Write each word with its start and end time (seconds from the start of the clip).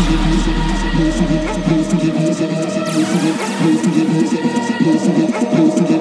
Thank 0.00 0.10
you. 5.90 5.97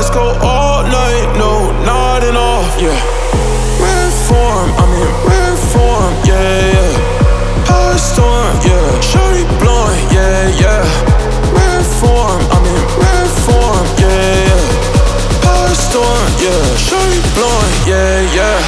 Let's 0.00 0.08
go 0.16 0.32
all 0.40 0.82
night, 0.84 1.28
no 1.36 1.70
nodding 1.84 2.34
off, 2.34 2.72
yeah. 2.80 2.96
Red 3.84 4.12
form, 4.28 4.68
I'm 4.80 4.92
in 4.96 5.12
red 5.28 5.58
form, 5.72 6.12
yeah, 6.24 6.72
yeah. 6.72 7.68
High 7.68 8.00
storm, 8.00 8.56
yeah. 8.64 9.00
Shorty 9.04 9.44
blowing, 9.60 10.04
yeah, 10.16 10.48
yeah. 10.56 10.82
Red 11.52 11.84
form, 12.00 12.40
I'm 12.48 12.64
in 12.64 12.82
red 12.96 13.28
form, 13.44 13.84
yeah, 14.00 14.48
yeah. 14.48 14.64
High 15.44 15.76
storm, 15.76 16.28
yeah. 16.40 16.64
Shorty 16.80 17.20
blowing, 17.36 17.76
yeah, 17.84 18.36
yeah. 18.36 18.59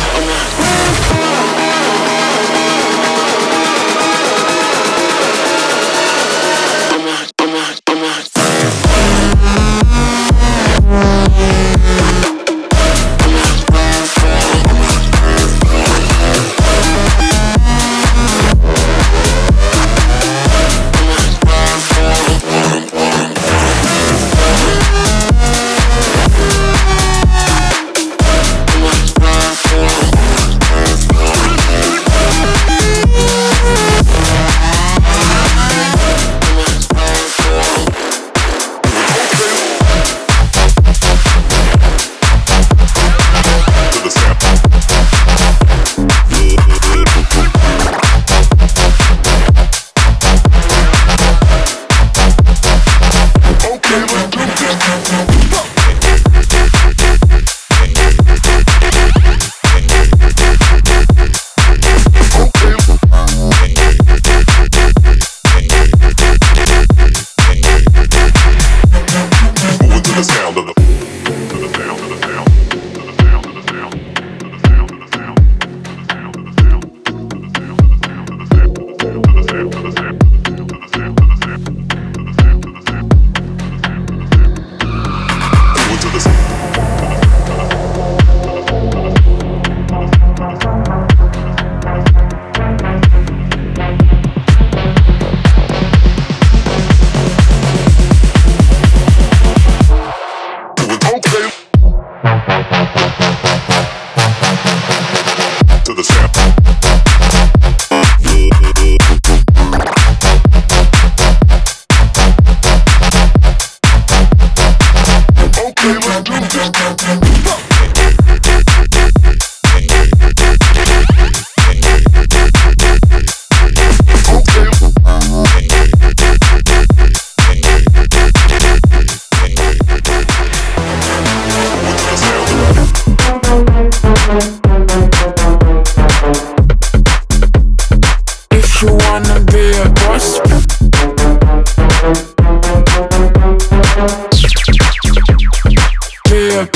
If 115.84 117.26
you 117.26 117.31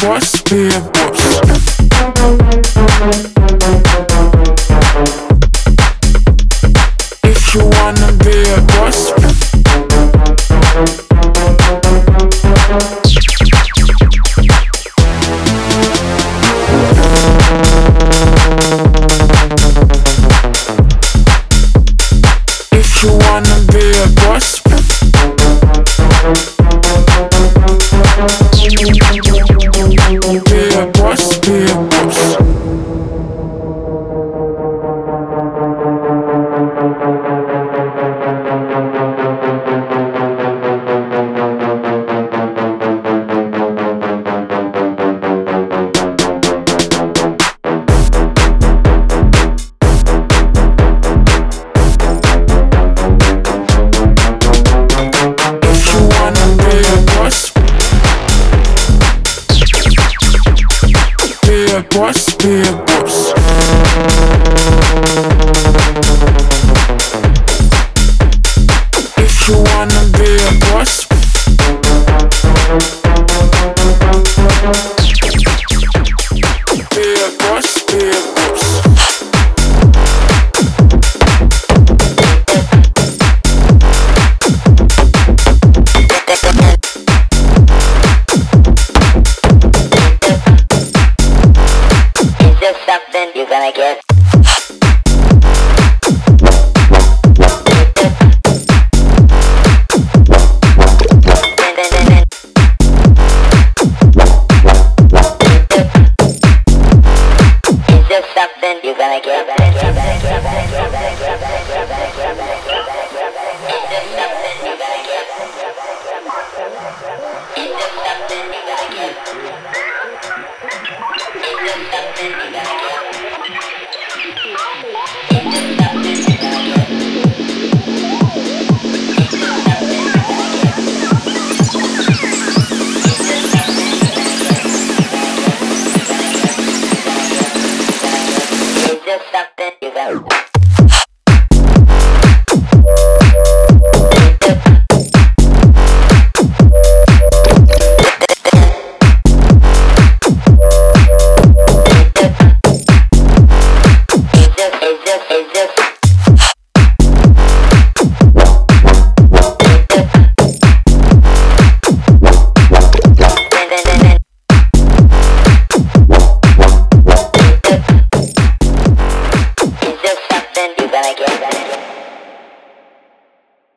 wanna 0.02 0.20
be 0.48 0.66
a 0.66 1.75
Música 56.86 57.55